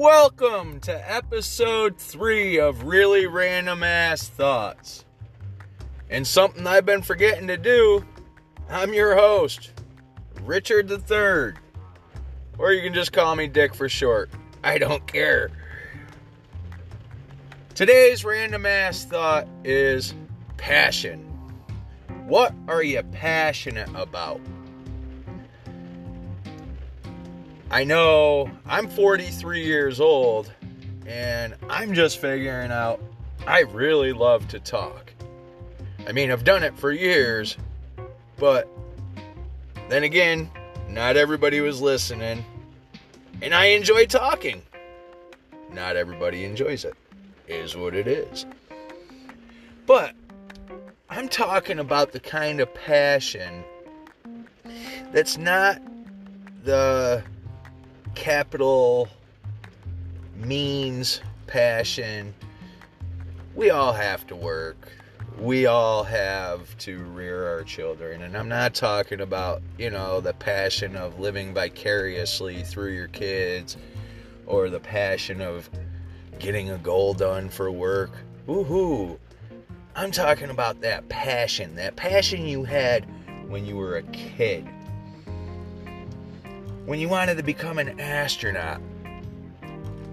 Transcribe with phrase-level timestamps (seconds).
[0.00, 5.04] Welcome to episode three of Really Random Ass Thoughts.
[6.08, 8.06] And something I've been forgetting to do,
[8.70, 9.72] I'm your host,
[10.42, 11.52] Richard III.
[12.56, 14.30] Or you can just call me Dick for short.
[14.64, 15.50] I don't care.
[17.74, 20.14] Today's random ass thought is
[20.56, 21.20] passion.
[22.24, 24.40] What are you passionate about?
[27.72, 30.52] I know I'm 43 years old
[31.06, 33.00] and I'm just figuring out
[33.46, 35.12] I really love to talk.
[36.06, 37.56] I mean, I've done it for years,
[38.38, 38.68] but
[39.88, 40.50] then again,
[40.88, 42.44] not everybody was listening,
[43.40, 44.62] and I enjoy talking.
[45.72, 46.94] Not everybody enjoys it,
[47.46, 48.46] is what it is.
[49.86, 50.14] But
[51.08, 53.64] I'm talking about the kind of passion
[55.12, 55.80] that's not
[56.64, 57.22] the
[58.14, 59.08] capital
[60.36, 62.34] means passion.
[63.54, 64.88] We all have to work.
[65.38, 68.22] We all have to rear our children.
[68.22, 73.76] And I'm not talking about, you know, the passion of living vicariously through your kids
[74.46, 75.70] or the passion of
[76.38, 78.12] getting a goal done for work.
[78.46, 79.18] Woohoo!
[79.96, 83.06] I'm talking about that passion, that passion you had
[83.48, 84.66] when you were a kid
[86.86, 88.80] when you wanted to become an astronaut,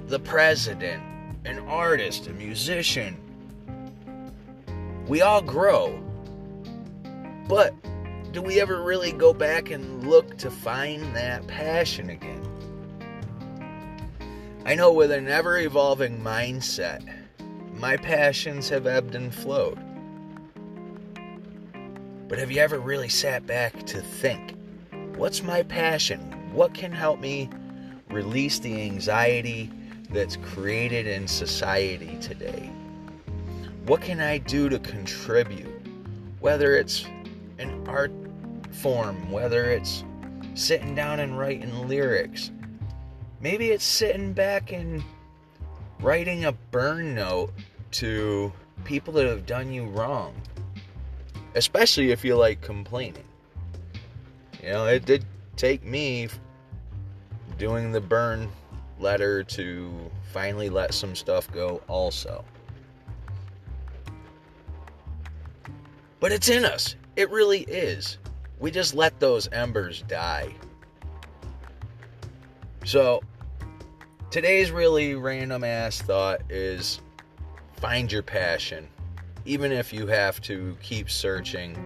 [0.08, 1.02] the president,
[1.46, 3.18] an artist, a musician.
[5.08, 6.04] We all grow.
[7.48, 7.74] But
[8.34, 12.44] do we ever really go back and look to find that passion again?
[14.66, 17.02] I know with an ever evolving mindset,
[17.74, 19.80] my passions have ebbed and flowed.
[22.28, 24.56] But have you ever really sat back to think,
[25.16, 26.37] what's my passion?
[26.58, 27.52] What can help me
[28.10, 29.70] release the anxiety
[30.10, 32.72] that's created in society today?
[33.86, 35.86] What can I do to contribute?
[36.40, 37.06] Whether it's
[37.60, 38.12] an art
[38.72, 40.04] form, whether it's
[40.56, 42.50] sitting down and writing lyrics,
[43.40, 45.04] maybe it's sitting back and
[46.00, 47.54] writing a burn note
[47.92, 48.52] to
[48.84, 50.34] people that have done you wrong,
[51.54, 53.26] especially if you like complaining.
[54.64, 55.24] You know, it did
[55.56, 56.30] take me
[57.58, 58.50] doing the burn
[59.00, 59.92] letter to
[60.32, 62.44] finally let some stuff go, also.
[66.20, 66.96] But it's in us.
[67.16, 68.18] It really is.
[68.60, 70.54] We just let those embers die.
[72.86, 73.22] So,
[74.32, 77.02] today's really random ass thought is
[77.74, 78.88] find your passion.
[79.46, 81.78] Even if you have to keep searching,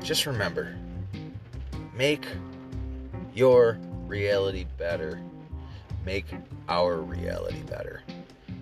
[0.00, 0.76] just remember
[1.98, 2.26] make
[3.38, 3.78] your
[4.08, 5.20] reality better.
[6.04, 6.26] Make
[6.68, 8.02] our reality better.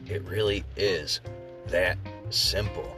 [0.06, 1.22] It really is
[1.68, 1.96] that
[2.28, 2.94] simple.